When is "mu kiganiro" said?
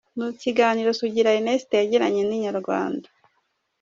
0.17-0.89